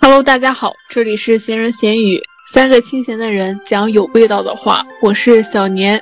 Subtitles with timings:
[0.00, 4.82] Hello，大家好，这里是闲人闲语，三个清闲的人讲有味道的话。
[5.00, 6.00] 我是小年，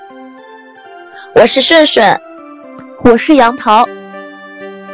[1.35, 2.19] 我是顺顺，
[3.03, 3.89] 我是杨桃。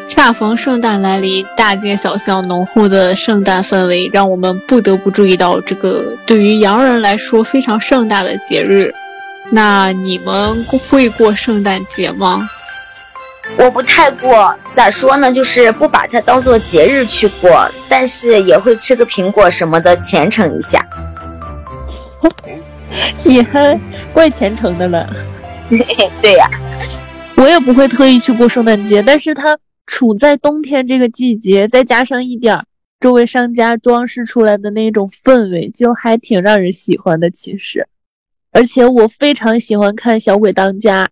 [0.09, 8.93] 恰逢圣诞来临，大街小巷浓厚的圣诞氛围，让我们不得不注意到这个对于洋人来说非常盛大的节日。
[9.51, 12.49] 那你们会过圣诞节吗？
[13.59, 15.33] 我不太过，咋说呢？
[15.33, 20.85] 就是不把它当做节日去过，但是也会吃个苹果什么的，虔诚一下。
[23.25, 23.79] 你还
[24.13, 25.09] 怪虔诚的了。
[26.23, 26.49] 对呀，
[27.37, 29.59] 我也不会特意去过圣诞节，但是它。
[29.89, 32.67] 处在冬天这个季节，再加上一点
[32.99, 37.31] 周围商家装饰出来的那种氛围，就还挺让人喜欢的。
[37.31, 37.87] 其实，
[38.51, 41.05] 而且我非常喜欢看《小鬼当家》，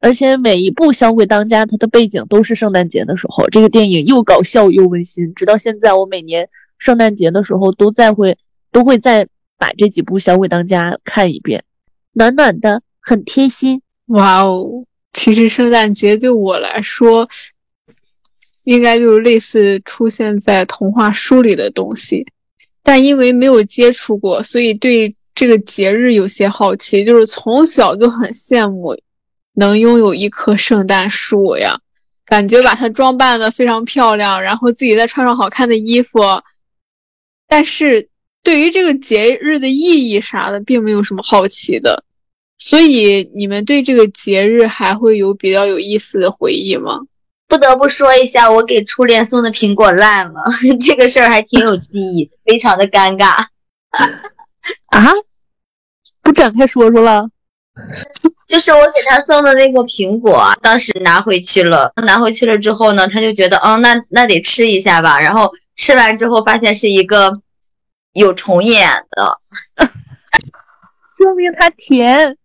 [0.00, 3.48] 而且每一部《小鬼当家》它的背景都是圣诞节的时候。
[3.50, 8.38] 这个电影又搞笑又温馨，直到现在，我每年圣诞节的时候都在会
[8.72, 9.28] 都会再
[9.58, 11.64] 把这几部《小鬼当家》看一遍，
[12.12, 13.82] 暖暖的，很贴心。
[14.06, 17.28] 哇哦，其实圣诞节对我来说。
[18.64, 22.26] 应该就是类似出现在童话书里的东西，
[22.82, 27.02] 但因为没有接触过，所以对这个节日有些好奇。
[27.02, 28.94] 就是从小就很羡慕
[29.60, 31.78] 能拥有一棵圣诞树呀，
[32.24, 36.18] 感觉把它装扮的非常漂亮，然后自己再穿上好看的衣服。
[37.46, 38.08] 但是
[38.42, 42.04] 对于这个节日的意义啥的，并没有什么好奇的。
[42.56, 46.98] 所以你们对这个节日还会有比较有意思的回忆吗？
[47.46, 50.42] 不得不说一下，我给初恋送的苹果烂了，
[50.80, 53.44] 这个事儿还挺有记忆，非常的尴尬。
[54.86, 55.12] 啊？
[56.22, 57.28] 不展开说说了？
[58.50, 65.20] 就是我给他送的那个苹果，当时拿回去了，拿回去了之后呢，他就觉得，哦，那那得吃一下吧。
[65.20, 67.40] 然后吃完之后，发现是一个
[68.12, 69.38] 有虫眼的，
[71.16, 72.36] 说明它甜。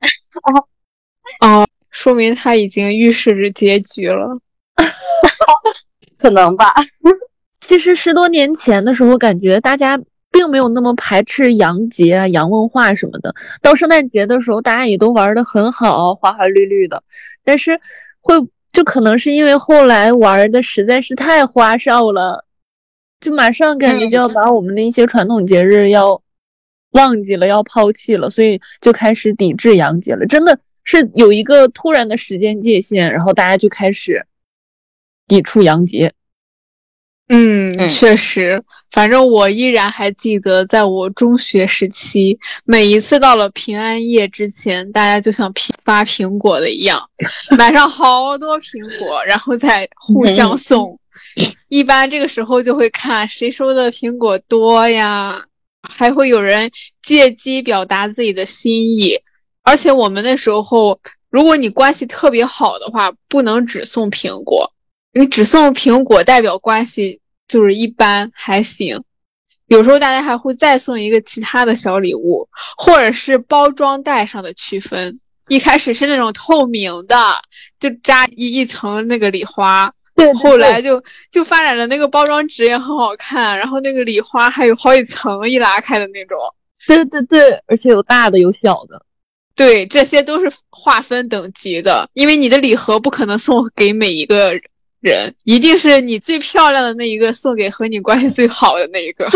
[1.40, 1.64] 哦。
[1.90, 4.34] 说明他已经预示着结局了，
[6.18, 6.74] 可能吧。
[7.64, 9.96] 其实十多年前的时候，感觉大家
[10.34, 13.34] 并没有那么排斥洋节啊、洋文化什么的。
[13.62, 17.02] 到圣诞节的时候，大家也都玩的很好，花花绿绿的。
[17.44, 17.80] 但是
[18.20, 18.34] 会
[18.72, 22.44] 就可能是因为后来玩的实在是太花哨了，
[23.20, 26.20] 就马上感觉就要把我们的一些传统节日要
[26.90, 30.26] 忘记了，要抛弃了，所以就开始抵制洋节了。
[30.26, 30.58] 真的。
[30.86, 34.26] 是有一个突然的时间界限，然后大家就开始
[35.26, 36.12] 抵触洋节。
[37.28, 47.08] 嗯，确实，反正我依然还记得，在我中学时期，每一次到了平安夜之前，大家就像批发苹果的一样，
[47.56, 50.98] 买上好多苹果，然后再互相送。
[51.68, 55.42] 一般这个时候就会看谁收的苹果多呀，
[55.82, 56.70] 还会有人
[57.02, 59.18] 借机表达自己的心意。
[59.62, 64.73] 而且我们那时候，如果你关系特别好的话，不能只送苹果。
[65.14, 69.02] 你只送苹果，代表关系就是一般还行。
[69.66, 75.20] 有时候大家还会再送一个其他的小礼物，或者是包装袋上的区分。
[75.48, 77.16] 一开始是那种透明的，
[77.78, 79.92] 就扎一一层那个礼花。
[80.14, 80.32] 对。
[80.34, 86.38] 后来就就发展的那个包装纸也很好看，然后那个礼花还有好几层一拉开的那种。
[86.86, 89.04] 对对对，而且有大的有小的。
[89.54, 94.52] 对，这些都是划分等级的，因为你的礼盒不可能送给每一个
[95.10, 99.26] 人，一定是你最漂亮的那一个送给和你关系最好的那一个。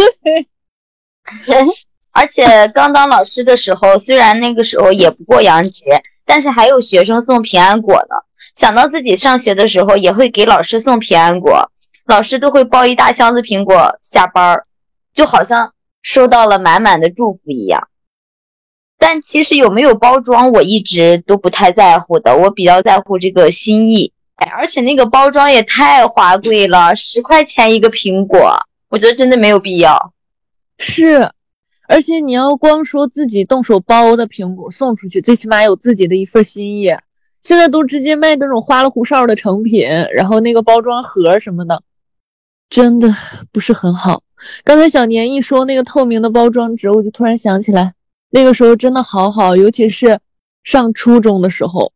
[1.46, 1.56] 对，
[2.12, 8.16] 而且刚当老师的时候，虽然那个时候也不过洋节，但是还有学生送平安果呢。
[8.54, 11.70] 想到自己上学的时候也会给老师送平安果，
[12.06, 14.66] 老师都会抱一大箱子苹果下班儿，
[15.12, 17.88] 就好像收到了满满的祝福一样。
[18.98, 22.36] 但其实有没有包装，我一直都不太在乎的。
[22.36, 24.12] 我比较在乎这个心意，
[24.46, 28.54] 而且那个包装也太华贵了，十块钱一个苹果，
[28.88, 30.12] 我觉得真的没有必要。
[30.78, 31.30] 是，
[31.88, 36.88] 而且你要光说自己动手包的苹果送出去，最起码有自己的一份心意。
[37.40, 39.82] 现在都直接卖那种花里胡哨的成品，
[40.14, 41.82] 然后那个包装盒什么的，
[42.68, 43.14] 真的
[43.52, 44.22] 不是很好。
[44.64, 47.94] 刚才小年一说那个透明的包装纸，我就突然想起来。
[48.30, 50.20] 那个时候真的好好，尤其是
[50.62, 51.92] 上初中的时候，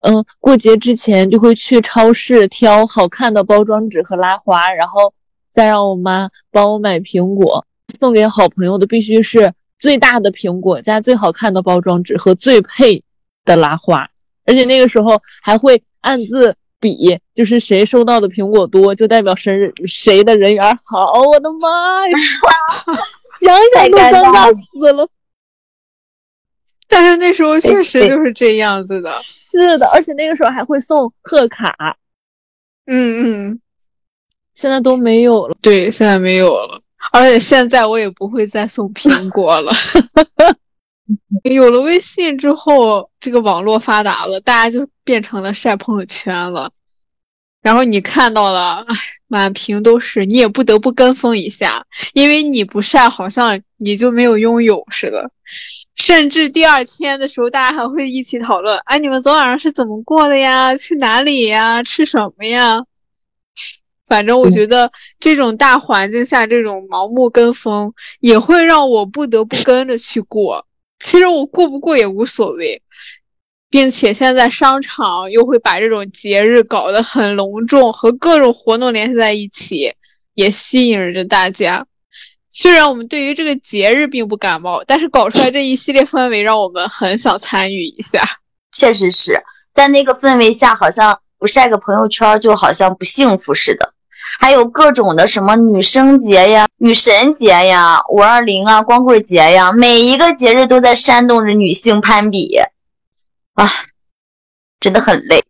[0.00, 5.12] 嗯，过节之前就会去超市挑好看的包装纸和拉花，然后
[5.52, 7.66] 再让我妈帮我买苹果，
[7.98, 13.04] 送给好朋友的必须是最大的苹果加最好看的包装纸和最配
[13.44, 14.08] 的拉花，
[14.46, 21.20] 而且那个时候还会暗自比，就是谁收到的苹果多，就代表谁谁的人缘好。
[21.22, 22.16] 我的妈呀，
[23.42, 25.06] 想想都尴尬死了。
[26.90, 31.96] 但是那时候确实就是这样子的，是的，而且那个时候还会送贺卡。
[32.86, 33.60] 嗯嗯，
[34.54, 35.56] 现在都没有了。
[35.62, 36.82] 对，现在没有了。
[37.12, 39.72] 而且现在我也不会再送苹果了。
[41.44, 46.70] 有了微信之后，这个网络发达了，大家就变成了晒朋友圈了。
[47.62, 48.94] 然后你看到了，哎，
[49.28, 55.30] 满屏都是，你也不得不跟风一下，因为你不晒，好像你就没有拥有似的。
[56.00, 60.74] 甚至第二天的时候，大家还会一起讨论：哎，你们昨晚上是怎么过的呀？
[60.74, 61.82] 去哪里呀？
[61.82, 62.82] 吃什么呀？
[64.06, 70.66] 反正我觉得这种大环境下，这种盲目跟风也会让我不得不跟着去过。
[71.00, 72.80] 其实我过不过也无所谓，
[73.68, 79.92] 并且现在商场又会把这种节日搞得很隆重，和各种活动联系在一起，
[80.32, 81.86] 也吸引着大家。
[82.50, 88.22] 虽然我们对于这个节日并不感冒，但是搞出来这一系列氛围，让我们很想参与一下。
[88.72, 89.40] 确实是，
[89.74, 93.94] 在那个氛围下，好像不晒个朋友圈，就好像不幸福似的。
[94.38, 102.56] 还有各种的什么女生节呀、女神节呀、五二零啊、光棍节呀，每一个节日都在煽动着女性攀比，
[103.54, 103.70] 啊，
[104.78, 105.42] 真的很累。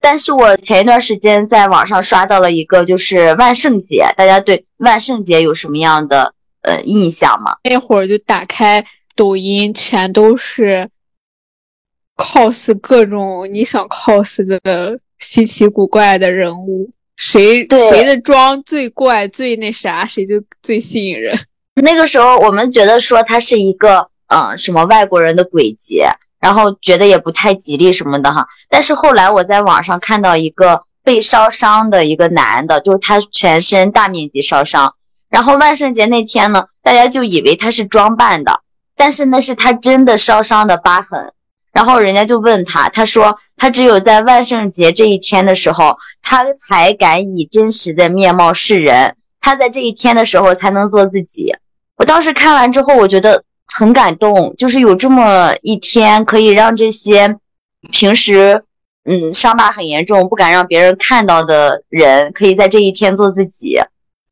[0.00, 7.58] 但是我前一段时间在网上刷到了一个，就是万圣节，大家对万圣节有什么样的呃印象吗？
[7.64, 10.88] 那会儿就打开抖音，全都是
[12.16, 16.90] cos 各种你想 cos 的稀奇古怪的人物。
[17.16, 21.38] 谁谁的妆最怪最那啥，谁就最吸引人。
[21.74, 26.08] 那个时候我们觉得说它是一个嗯什么外国人的鬼节，
[26.40, 28.48] 然后觉得也不太吉利什么的哈。
[28.68, 34.94] 但是后来我在网上看到一个被烧伤的一个男的，就是他全身大面积烧伤，
[35.28, 38.60] 然后万圣节那天呢，大家就以为他是装扮的，
[38.96, 41.32] 但是那是他真的烧伤的疤痕。
[41.72, 49.14] 然后人家就问他，他说他只有在万圣节这一天的时候，他才敢以真实的面貌示人。
[49.40, 51.54] 他在这一天的时候才能做自己。
[51.96, 53.44] 我当时看完之后，我觉得
[53.80, 57.38] 很感动，就是有这么一天可以让这些
[57.90, 58.62] 平时
[59.04, 63.78] 嗯伤疤很严重、不敢让别人看到的人，可以在这一天做自己。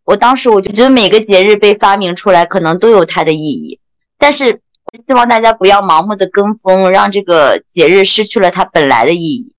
[0.04, 3.80] 我当时我就觉得每个节日被发明出来，可能都有它的意义，
[4.18, 4.60] 但是。
[5.06, 9.52] 希望大家不要盲目的跟风，让这个节日失去了它本来的意义。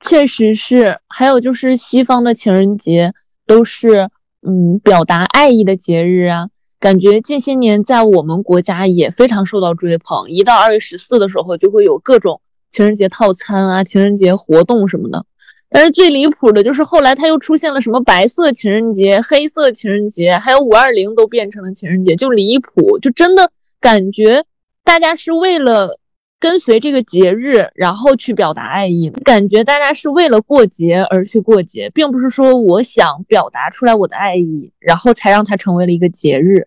[0.00, 3.12] 确实是，还有就是西方的情人节
[3.46, 4.08] 都是
[4.40, 6.48] 嗯表达爱意的节日啊，
[6.82, 10.28] 感觉近些年在我们国家也非常受到追捧。
[10.28, 12.40] 一到二月十四的时候，就会有各种
[12.72, 15.24] 情人节套餐啊、情人节活动什么的。
[15.70, 24.44] 但是最离谱的就是后来他又出现了什么白色情人节、黑色情人节，还有五二零都变成了情人节，就离谱，就真的感觉
[24.82, 26.00] 大家是为了
[26.40, 36.66] 跟随这个节日，然后去表达爱意，感觉大家是为了过节而去过节，并不是说我想表达出来我的爱意，然后才让它成为了一个节日。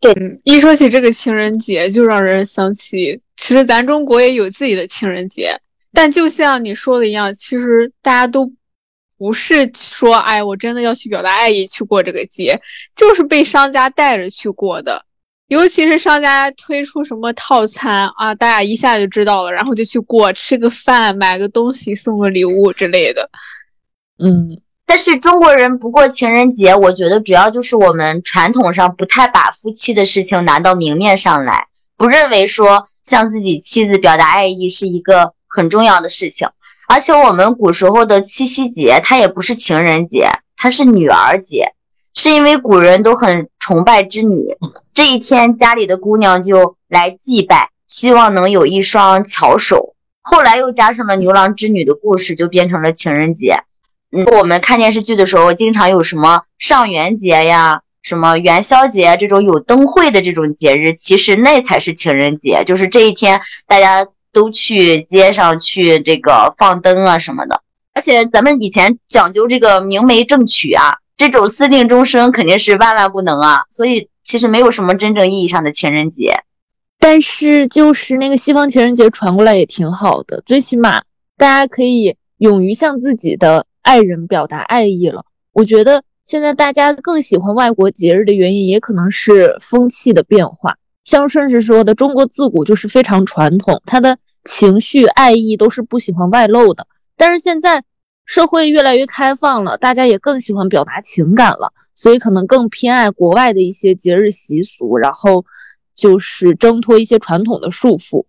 [0.00, 5.60] 对，一说起这个情人节，就让人想起，其实咱中国也有自己的情人节。
[5.92, 8.50] 但就像你说的一样，其实大家都
[9.18, 12.58] 不是说，哎，我真的要去表达爱意去过这个节，
[12.96, 15.04] 就是被商家带着去过的。
[15.48, 23.28] 尤其是商家推出什么套餐啊，大家一下就知道了，然后就去过，吃个饭，买个东西，送个礼物之类的。
[24.18, 24.60] 嗯，
[24.90, 35.32] 但是中国人不过情人节，我觉得主要就是我们传统上不太把夫妻的事情拿到明面上来，不认为说向自己妻子表达爱意是一个。
[35.52, 36.48] 很重要的事情，
[36.88, 41.72] 而且我们古时候的七夕节，它也不是情人节，它是女儿节，
[42.14, 44.56] 是因为古人都很崇拜织女，
[44.94, 49.96] 这一天家里的姑娘就来祭拜，希望能有一双巧手。
[50.22, 53.64] 后来又加上了牛郎织女的故事，就变成了情人节。
[54.12, 64.06] 嗯，我们看电视剧的时候，经常有什么上元节呀、什么元宵节这种有灯会的这种节日，其实那才是情人节，就是这一天大家。
[64.32, 67.62] 都去街上去这个放灯啊什么的，
[67.94, 76.32] 而且咱们以前讲究这个明媒正娶啊，这种私定终生肯定是万万不能啊，所以其实没有什么真正意义上的情人节。
[77.00, 81.02] 但是就是那个西方情人节传过来也挺好的，最起码
[81.36, 85.24] 大家可以勇于向自己的爱人表达爱意了。
[85.50, 90.76] 我觉得现在大家更喜欢外国节日的原因，也可能是风气的变化。
[91.02, 96.86] 像顺势说的，中国自古就是非常传统，他的情绪、爱意都是不喜欢外露的。
[97.16, 97.82] 但是现在
[98.26, 105.44] 社会越来越开放了，大家也更喜欢表达情感了，所以可能更偏爱国外的一些节日习俗，然后
[105.96, 108.26] 就是挣脱一些传统的束缚。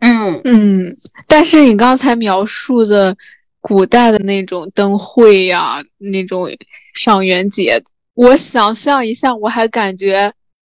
[0.00, 3.16] 嗯嗯，但是你刚才描述的
[3.66, 6.46] 古代的那种灯会呀，那种
[6.92, 10.30] 上元节，我想象一下，我还感觉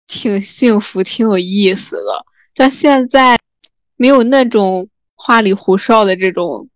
[0.08, 2.26] 挺幸福、挺有意思的。
[2.56, 3.38] 像现在
[3.96, 6.68] 没有那种花里胡哨的这种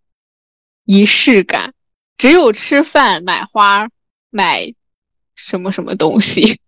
[0.84, 1.74] 仪式感，
[2.16, 3.88] 只有吃饭、买花、
[4.30, 4.72] 买
[5.34, 6.60] 什么什么东西。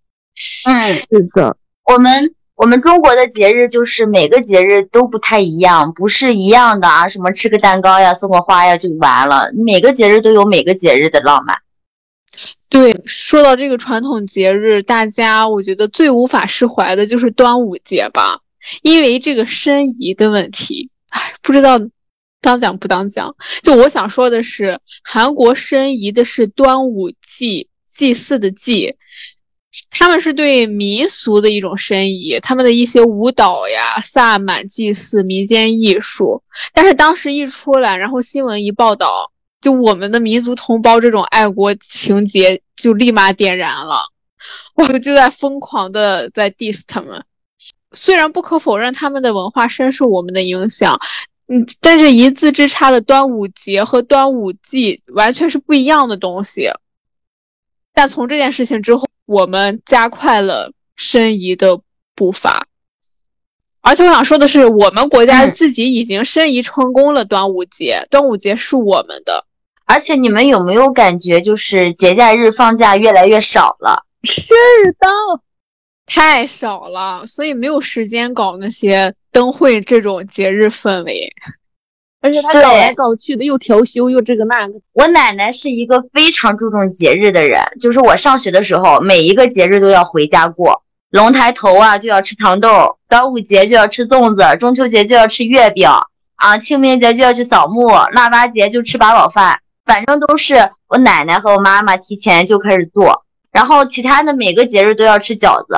[0.65, 2.35] 嗯，是的，我们。
[2.57, 9.51] 我们中国的节日就是每个节日都不太一样，不是一样的啊，什么吃个蛋糕呀、送个花呀就完了。
[9.55, 11.59] 每个节日都有每个节日的浪漫。
[12.71, 18.41] 对，说到这个传统节日，大家我觉得最无法释怀的就是端午节吧，
[18.81, 21.79] 因为这个申遗的问题，唉，不知道
[22.41, 23.37] 当讲不当讲。
[23.63, 28.97] 就我想说的是，韩国申遗的是端午祭，祭祀的祭。
[29.91, 36.43] 他们是对民俗的一种申遗，他们的一些舞蹈呀、萨满祭祀、民间艺术。
[36.73, 39.31] 但是当时一出来，然后新闻一报道，
[39.61, 44.01] 就我们的民族同胞这种爱国情节就立马点燃了，
[44.75, 47.23] 我就在疯狂的在 diss 他们。
[47.93, 50.99] 虽然不可否认他们的文化深受我们的影响，
[51.49, 56.71] 嗯，但是一字之差的端午节和端午祭完全是不一样的东西。
[57.95, 61.81] 但从这件事情之后，我们加快了申遗的
[62.15, 62.67] 步伐，
[63.81, 67.25] 而且我想说的是，我们国家自己已经申遗成功了。
[67.25, 69.45] 端午节，端午节是我们的。
[69.85, 74.05] 而且你们有没有感觉，就是节假日放假越来越少了？
[74.25, 74.43] 是
[74.99, 75.09] 的，
[76.07, 81.33] 太少了，所以没有时间搞那些灯会这种节日氛围。
[82.27, 84.75] 而且他搞来搞去的，又调休又这个那个。
[84.93, 90.83] 我奶奶是一个非常注重节日的人，就是我上学的时候，每一个节日都要回家过。
[91.11, 99.61] 龙抬头啊，就要吃糖豆；端午节就要吃粽子；中秋节就要吃月饼啊；清明节就要去扫墓；腊八节就吃八宝饭。
[99.85, 105.77] 反正都是我奶奶和我妈妈提前就开始做，然后其他的每个节日都要吃饺子。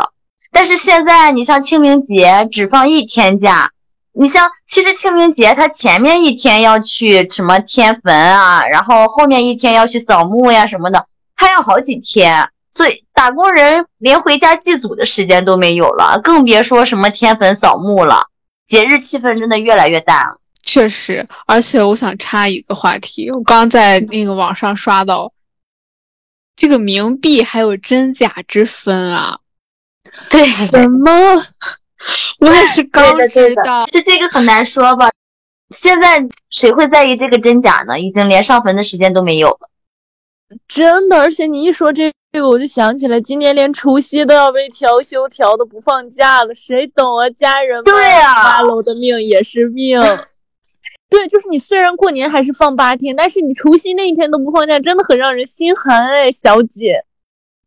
[0.51, 3.71] 但是现在，你像清明节只放一天假。
[4.21, 11.07] 你像，其实清明节他前面一天要去什么天坟啊，然后后面一天要去扫墓呀什么的，
[11.37, 18.27] 他要好几天，所以打工人连回家祭祖的时间都没有了，更别说什么天坟扫墓了。
[18.67, 20.41] 节日气氛真的越来越淡了。
[20.65, 25.33] 确实，而且我想插一个话题，我刚在那个网上刷到，
[26.57, 29.39] 这个冥币还有真假之分啊？
[30.29, 31.47] 对， 什么？
[32.41, 35.11] 我也是刚知道，是这个很难说吧？
[35.71, 37.99] 现在谁会在意这个真假呢？
[37.99, 39.69] 已经连上坟的时间都没有了，
[40.67, 41.19] 真的。
[41.19, 47.29] 而且你一说这这个，我就想起来，今年连除夕都要被调休，调的不放假了，谁懂啊？
[47.31, 49.99] 家人们，对啊，八楼的命也是命。
[51.11, 57.05] 对，就是你虽然过年还是放八天，但是你除夕那一天都不放假，真的很让人心寒哎，小姐。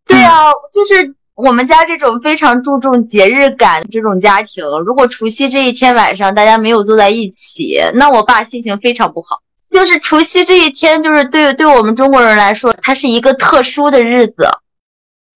[0.06, 1.16] 对啊，就是。
[1.36, 9.42] 我们家这种非常注重节日感这种家庭，如果除夕这一天晚上大家没有坐在一起，那我爸心情非常不好。
[9.70, 14.50] 就是除夕这一天，就是对对我们中国人来说，它是一个特殊的日子，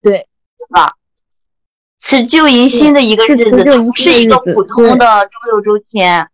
[0.01, 0.27] 对，
[0.69, 0.93] 吧？
[1.97, 6.27] 辞旧迎新的一个日子，不是一个普通的周六周天。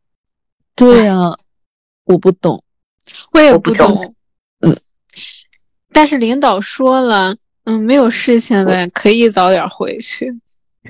[0.76, 1.38] 对呀，
[2.06, 2.64] 我不懂，
[3.32, 4.16] 我也不懂。
[4.62, 4.82] 嗯，
[5.94, 7.36] 但是领导说了。
[7.66, 10.34] 嗯，没有事情的可以早点回去。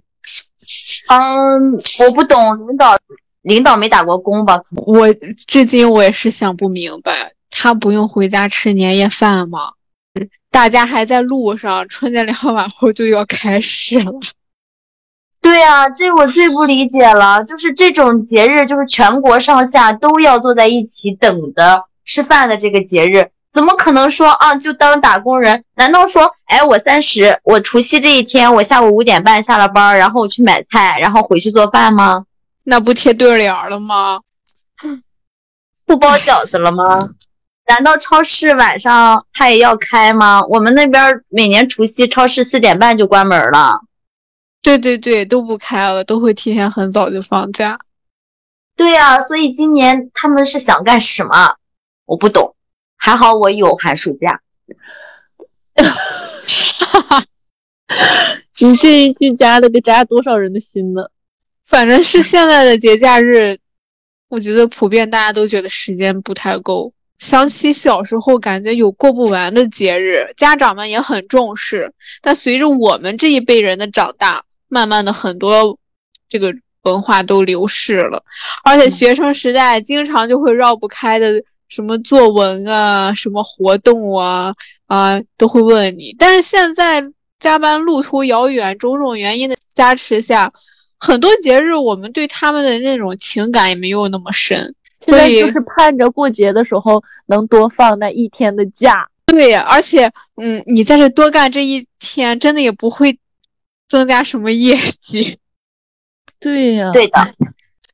[1.10, 2.98] 嗯，我不懂领导，
[3.42, 4.62] 领导没打过工吧？
[4.86, 5.12] 我
[5.48, 9.74] 至今我也是想不明白，他不用回家吃年夜饭吗？
[10.50, 14.12] 大家还在路上，春节联欢晚会就要开始了。
[15.42, 23.32] 对呀，这我最不理解了，就是这种节日，就是全国上下都要坐在一起等的吃饭的这个节日。
[23.53, 24.55] 怎么可能说啊？
[24.55, 25.63] 就当打工人？
[25.75, 32.25] 难道说，哎，我三十，我除夕这一天，我下午五点半下了班，然后我去买菜，然后回去做饭吗？
[32.63, 34.22] 那不贴对联了吗？
[35.86, 37.10] 不包饺子了吗？
[37.67, 40.41] 难道超市晚上它也要开吗？
[40.48, 43.81] 我们那边每年除夕超市四点半就关门了。
[44.62, 47.77] 对对对，都不开了，都会提前很早就放假。
[48.77, 51.55] 对呀，所以今年他们是想干什么？
[52.05, 52.55] 我不懂。
[53.03, 54.39] 还好我有寒暑假，
[55.74, 57.25] 哈哈，
[58.60, 61.01] 你这一句加了得扎多少人的心呢？
[61.65, 63.58] 反正是现在的节假日，
[64.29, 66.93] 我觉得普遍大家都觉得时间不太够。
[67.17, 71.91] 想起小时候，感觉有过不完的节日，家长们也很重视。
[72.22, 75.75] 但随着我们这一辈人的长大，慢慢的很多
[76.29, 76.53] 这个
[76.84, 78.24] 文化都流逝了。
[78.63, 84.54] 而且学生时代经常就会绕不开的什么作文啊、什么活动啊
[84.88, 86.13] 啊，都会问你。
[86.20, 87.01] 但是现在
[87.40, 90.51] 加班路途遥远，种种原因的加持下，
[91.00, 94.75] 很多节日我们对他们的那种情感也没有那么深。
[95.06, 99.08] 现在就是盼着过节的时候能多放那一天的假。
[99.25, 103.18] 对呀，而且，嗯，你在这多干这一天，真的也不会
[103.88, 105.40] 增加什么业绩。
[106.38, 107.34] 对呀，对的。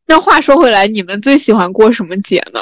[0.07, 2.59] 那话说回来，你们最喜欢过什么节呢？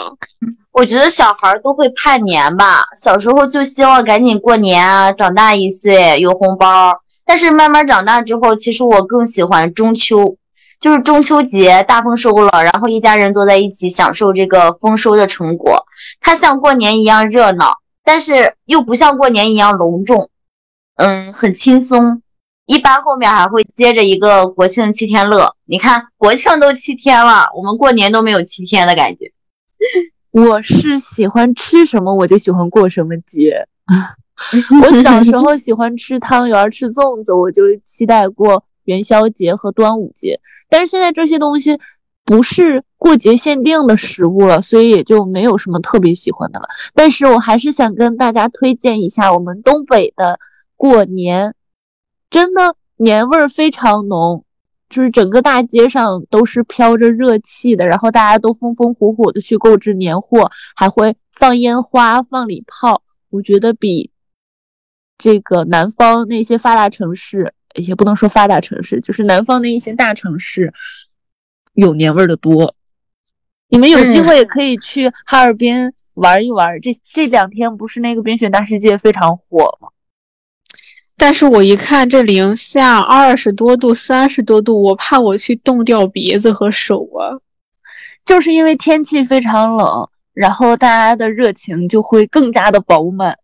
[0.72, 6.92] 我觉得小孩都会盼年吧，小时候就希望赶紧过年啊，长大一岁有红包。
[7.24, 10.38] 但是慢慢长大之后，其实我更喜欢中秋。
[10.82, 15.86] 就是中秋节大丰收了，然后一家人坐在一起享受这个丰收的成果。
[16.20, 20.30] 它像过年一样热闹，但是又不像过年一样隆重。
[20.98, 22.22] 嗯，很轻松。
[22.66, 25.56] 一般后面还会接着一个国庆七天乐。
[25.66, 29.32] 你看，国庆都七天了，我们过年都没有七天的感觉。
[30.32, 33.68] 我是喜欢吃什么我就喜欢过什么节。
[34.82, 38.64] 我小时候喜欢吃汤圆、吃粽子，我就期待过。
[38.86, 41.80] 元宵节和端午节，但是现在这些东西
[42.24, 46.68] 不是过节限定的食物了，所以也就没有什么特别喜欢的了。
[46.94, 50.38] 但是我还是想跟大家推荐一下我们东北的
[50.78, 51.55] 过年，
[52.36, 54.44] 真的年味儿非常浓，
[54.90, 63.04] 就是整个大街上都是飘着热气的，然后大家都风风火火的去购置年货，还会放烟花、放礼炮。
[63.30, 64.12] 我觉得比
[65.18, 67.54] 这个南方那些发达城市。
[67.74, 70.74] 也不能说发达城市，就是南方的一些大城市
[71.74, 72.74] 有年味儿的多。
[73.68, 76.80] 你们有机会也可以去哈尔滨玩一玩。
[76.82, 79.90] 这这两天不是那个冰雪大世界非常火吗？
[81.26, 87.42] 但是我一看这零下二十多度、三十多度，我怕我去冻掉鼻子和手啊。
[88.24, 93.40] 就是因为天气非常冷，然后大家的热情就会更加的饱满。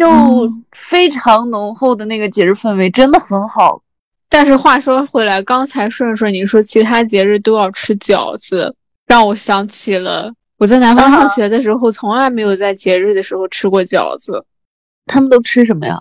[0.00, 3.82] 就非常浓厚的那个节日氛围，真的很好。
[4.30, 8.74] 但是话说回来，刚才顺顺你说其他节日都要吃饺子，
[9.06, 14.46] 让我想起了我在南方上学的时候，从来没有在节日的时候吃过饺子。
[15.04, 16.00] 他们都吃什么呀？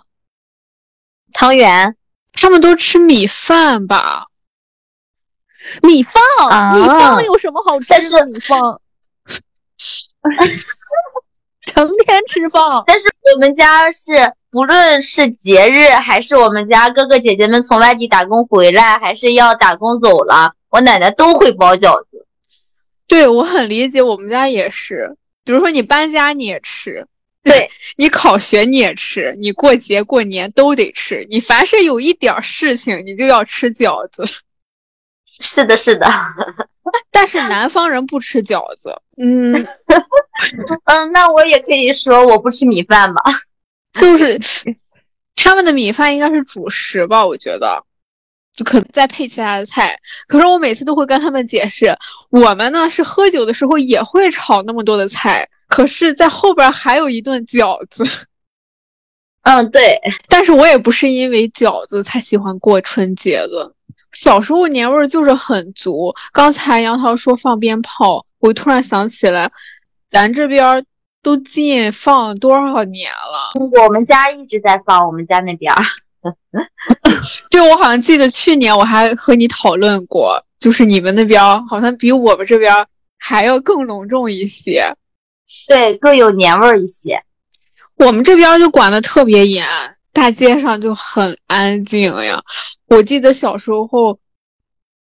[1.37, 1.95] 汤圆。
[2.33, 4.25] 他们都吃米饭吧？
[5.83, 6.21] 米饭？
[6.75, 8.25] 米饭有什么好吃的？
[8.25, 8.59] 米饭。
[11.67, 22.25] 成天吃饭，但是我们家是不论是节日，还是我们家哥哥姐姐们从外地打工回来，还是要打工走了，我奶奶都会包饺子。
[23.07, 25.15] 对我很理解，我们家也是。
[25.43, 27.07] 比如说你搬家你也吃，
[27.43, 31.25] 对你考学你也吃，你过节过年都得吃。
[31.29, 34.25] 你凡是有一点事情，你就要吃饺子。
[35.39, 36.07] 是的，是的。
[37.11, 39.53] 但是南方人不吃饺子，嗯
[40.85, 43.21] 嗯，那我也可以说我不吃米饭吧，
[43.93, 44.39] 就是
[45.35, 47.83] 他们的米饭应该是主食吧，我觉得，
[48.55, 49.99] 就可能再配其他的菜。
[50.27, 51.93] 可是我每次都会跟他们解释，
[52.29, 58.03] 我们呢是喝酒的时候也会炒那么多的菜，可是在后边还有一顿饺子。
[59.43, 63.73] 嗯，对，但是我也不是因为饺子才喜欢过春节的。
[64.11, 66.13] 小时候年味儿就是很足。
[66.33, 69.49] 刚才杨桃说放鞭炮，我突然想起来，
[70.09, 70.85] 咱这边
[71.21, 73.53] 都禁放多少年了？
[73.83, 75.73] 我们家一直在放，我们家那边。
[77.49, 82.85] 对，我好像记得去年我还和你讨论过，就是你们那边好像比我们这边
[83.17, 84.93] 还要更隆重一些。
[85.67, 87.21] 对，更有年味儿一些。
[87.95, 89.65] 我们这边就管的特别严。
[90.13, 92.41] 大街上就很安静呀，
[92.87, 94.19] 我记得小时候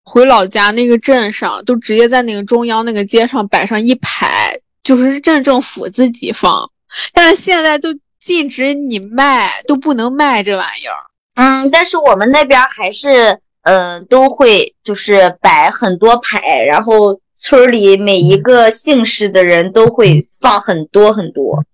[0.02, 6.68] 回老家那个镇上，都直接在那个中央那个街上摆上一排，就是镇政府自己放。
[7.12, 10.96] 但是现在都禁止你卖，都不能卖这玩意儿。
[11.36, 21.64] 嗯，但是我们那边还是，嗯，都会就是摆很多排，然后村里每一个姓氏的人都会放很多很多。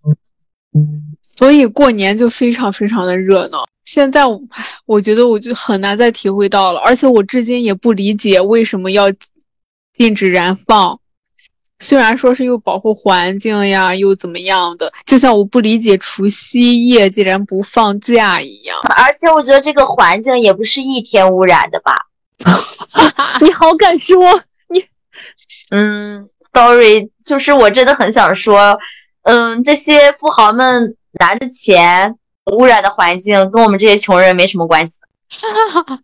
[1.36, 3.66] 所以过年就非常非常的热闹。
[3.84, 4.40] 现在我，
[4.86, 9.06] 我觉得我就很难再体会到了，而且我至今也不理解为什么要
[9.94, 10.98] 禁止燃放。
[11.80, 18.78] 虽然说是又保护环境呀，又怎么样的，就像我不理解除夕夜竟然不放假一样。
[18.84, 21.96] 而且我觉得这个环境也不是一天污染的吧？
[23.42, 24.40] 你好敢说你，
[25.74, 28.78] 嗯，story，就是我真的很想说，
[29.22, 32.14] 嗯，这些富豪们拿着钱
[32.52, 34.98] 污染的环境，跟我们这些穷人没什么关系。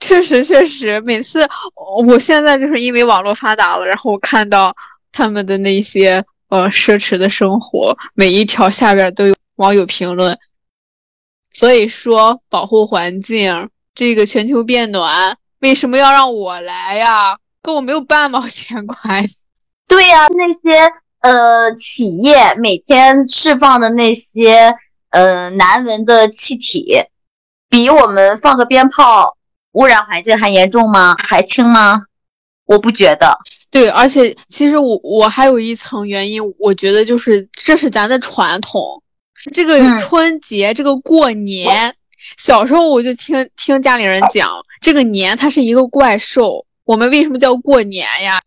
[0.00, 1.46] 确实，确实，每次
[1.94, 4.74] 我现在就是因为网络发达了，然后我看到
[5.12, 10.38] 他们的那些呃奢侈的生活，每一条下边都有网友评论。
[11.50, 17.36] 所以说，保护环境，这个全球变暖，为什么要让我来呀？
[17.62, 19.36] 跟我没有半毛钱关系。
[19.86, 24.74] 对呀，那些呃企业每天释放的那些
[25.10, 27.04] 呃难闻的气体，
[27.68, 29.36] 比我们放个鞭炮
[29.72, 31.16] 污染环境还严重吗？
[31.18, 32.02] 还轻吗？
[32.66, 33.36] 我不觉得。
[33.70, 39.02] 对，而且其实我我还有一层原因，我觉得就是这是咱的传统。
[39.52, 41.94] 这个春节，这个过年，
[42.36, 46.64] 小时候我就听听家里人讲，这个年它是一个怪兽。
[46.84, 48.40] 我们为什么叫过年呀？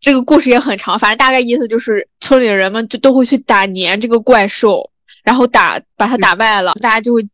[0.00, 4.90] 这个故事也很长，反正大概意思就是村里的人们就都会去打年这个怪兽，
[5.22, 7.26] 然后打把它打败了，大家就会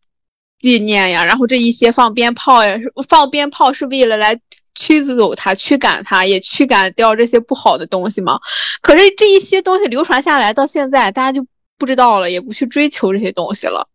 [0.58, 1.24] 纪念呀。
[1.24, 2.76] 然后这一些放鞭炮呀，
[3.08, 4.40] 放鞭炮是为了来
[4.74, 8.38] 驱走它、驱赶它，也驱赶掉这些不好的东西嘛。
[8.80, 11.46] 可是这一些东西流传下来到现在，大家就。
[11.76, 13.88] 不知道了，也不去追求这些东西了。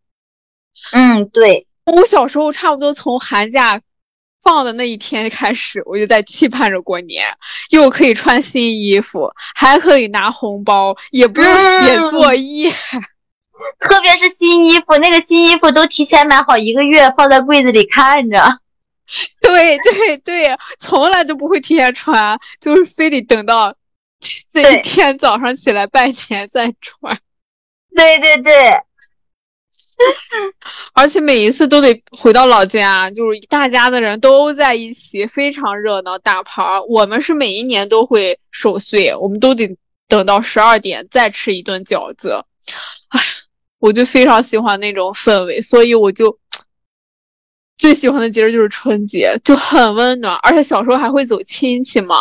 [0.92, 3.80] 嗯，对我小时候差不多从寒假
[4.50, 7.24] 放的那一天开始，我就在期盼着过年，
[7.70, 12.74] 又可以穿新衣服，还可以拿红包，也不用写作业。
[13.80, 18.60] 特别是新衣服，那个新衣服都提前买好一个月，放在柜子里看着。
[19.40, 23.76] 对对对，从来都不会提前穿，就是非得等到
[24.52, 27.16] 这一天早上起来拜年再穿。
[27.96, 28.82] 对对对，
[30.94, 36.64] 而且每一次都得回到老家，就是大家的人都在一起，非常热闹，打牌。
[36.88, 42.46] 我们是每一年都会守岁，我们都得等到十二点再吃一顿饺子。
[43.10, 43.20] 唉，
[43.80, 46.40] 我就非常喜欢那种氛围，所以我就
[47.78, 50.36] 最喜欢的节日就是春节，就很温暖。
[50.44, 52.16] 而且小时候还会走亲戚嘛，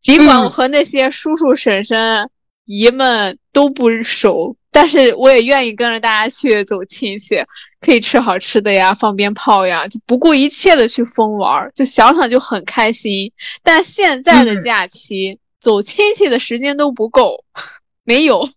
[0.00, 2.28] 尽管我和那些叔叔婶婶
[2.64, 4.56] 姨们都不熟。
[4.80, 7.34] 但是我也愿意跟着大家去走亲戚，
[7.80, 13.32] 可以吃好吃的呀，放鞭炮呀，就不顾一切的去疯玩，就想想就很开心。
[13.64, 17.42] 但现在的假期走亲戚的时间都不够，
[18.04, 18.48] 没有，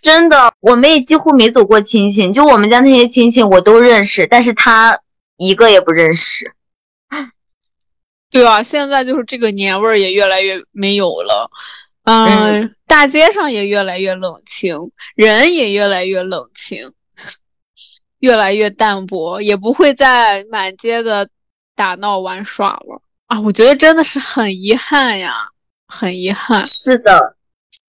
[0.00, 5.00] 真的，我们也几乎没走过亲戚，就我们家那些亲戚我都认识，但是他
[5.36, 6.52] 一个也不认识。
[8.30, 11.50] 对啊，现在就是这个年味儿也越来越没有了。
[12.04, 14.76] 嗯，大街上也越来越冷清，
[15.14, 16.92] 人也越来越冷清，
[18.18, 21.28] 越来越淡薄，也不会再满街的
[21.76, 23.40] 打闹玩耍了啊！
[23.40, 25.32] 我觉得真的是很遗憾呀，
[25.86, 26.66] 很遗憾。
[26.66, 27.36] 是的。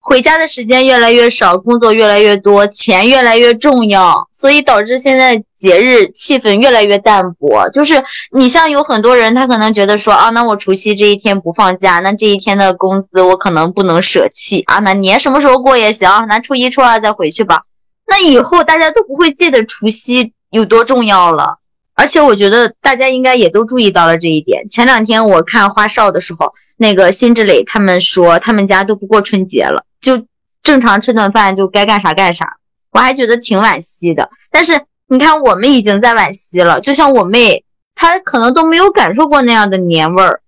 [0.06, 7.70] 回家的时间越来越少，工作越来越多，钱越来越重要，所以导致现在节日气氛越来越淡薄。
[7.70, 14.80] 就是你像有很多人，他可能觉得说啊，那我除夕这一天不放假，那这一天的工资我可能不能舍弃啊。
[14.80, 17.62] 那年什么时候过也行，那初一初二再回去吧。
[18.06, 21.60] 那以后大家都不会记得除夕有多重要了。
[21.95, 24.67] 而且我觉得大家应该也都注意到了这一点。
[24.67, 29.86] 前两天我看花少的时候，那个辛芷蕾他们说他们家都不过春节了。
[30.01, 30.25] 就
[30.63, 32.58] 正常吃顿饭就该干啥干啥，
[32.91, 34.29] 我还觉得挺惋惜的。
[34.49, 36.82] 但是你看，我们已经在惋惜了。
[36.82, 37.63] 就像我妹，
[37.95, 40.41] 她可能都没有感受过那样的年味儿，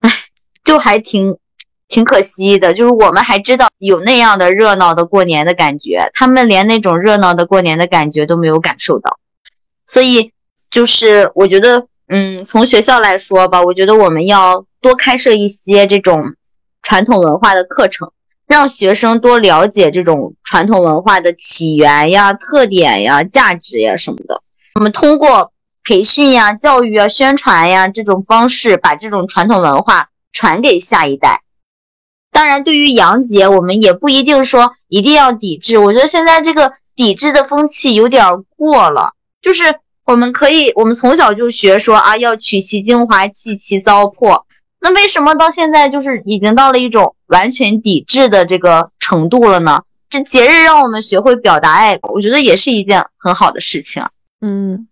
[0.00, 0.10] 哎，
[0.64, 1.36] 就还挺
[1.86, 2.74] 挺可惜的。
[2.74, 9.18] 就是我们还知道有那样的热闹的过年的感觉，他们连那种热闹的过年的感觉都没有感受到。
[9.88, 10.32] 所以，
[10.70, 16.34] 就是我觉得，嗯，从学校来说吧，我觉得我们要多开设一些这种
[16.82, 18.12] 传统文化的课程。
[18.46, 24.42] 让学生多了解这种传统文化的起源呀、特点呀、价值呀什么的。
[24.76, 25.52] 我们通过
[25.84, 31.42] 培训呀、教育啊、宣传呀这种方式，把这种传统文化传给下一代。
[32.32, 35.76] 当然，对于洋节，我们也不一定说一定要抵制。
[35.76, 38.24] 我觉得现在这个抵制的风气有点
[38.56, 39.12] 过了。
[39.40, 39.64] 就是
[40.04, 44.42] 我们可以，我们从小就学说啊，要取其精华，弃其糟粕。
[44.80, 49.82] 那为什么到现在就是已经到了一种完全抵制的这个程度了呢？
[50.08, 54.02] 这节日让我们学会表达爱，我觉得也是一件很好的事情。
[54.40, 54.88] 嗯，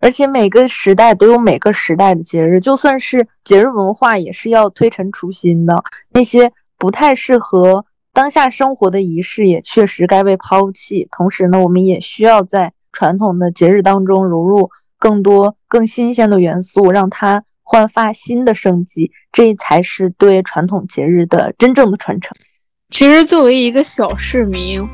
[0.00, 5.82] 而且每个时代都有每个时代的节日，就算是节日文化，也是要推陈出新的。
[6.10, 11.08] 那些不太适合当下生活的仪式，也确实该被抛弃。
[11.10, 17.44] 同时呢，我们也需要在传统的节日当中融入更多更新鲜的元素，让它。
[17.68, 22.30] 焕发新的生机，这才是对传统节日的真正的传承。
[22.90, 24.88] 其实，作为一个小市民，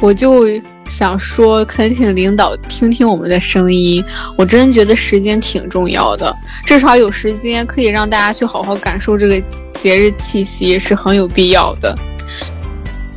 [0.00, 0.46] 我就
[0.88, 4.02] 想说，恳请领导听听我们的声音。
[4.38, 9.38] 我真觉得时间挺重要的，至少有时间可以让大家去好好感受这个
[9.74, 11.94] 节日气息，是很有必要的。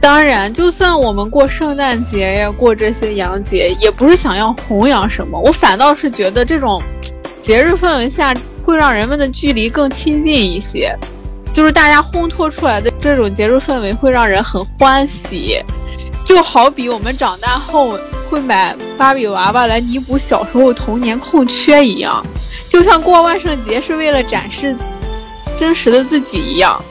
[0.02, 5.38] 当然，就算我们过圣诞节呀，过这些洋节，也不是想要弘扬什么。
[5.42, 6.82] 我反倒是觉得这种
[7.42, 8.34] 节日氛围下，
[8.66, 10.98] 会让人们的距离更亲近一些。
[11.52, 15.62] 就是大家烘托出来的这种节日氛围，会让人很欢喜。
[16.24, 17.98] 就好比我们长大后
[18.30, 22.26] 会买芭比娃娃来弥补小时候童年空缺一样，
[22.70, 24.76] 就像过万圣节是为了展示
[25.58, 26.82] 真实的自己一样。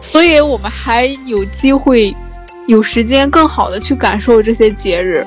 [0.00, 2.16] 所以，我们还有机会。
[2.66, 5.26] 有时间更好的去感受这些节日。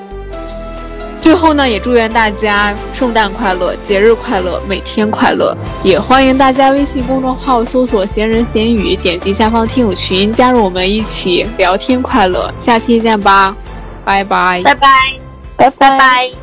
[1.20, 5.54] 最后呢，也祝愿大家圣诞快乐，节日快乐，每天快乐。
[5.82, 12.50] 也欢迎大家微信公众号搜索“闲人闲语”，点击下方听友群，加入我们一起聊天快乐。
[12.58, 13.54] 下期见吧，
[14.02, 14.88] 拜拜，拜拜，
[15.56, 16.39] 拜拜拜。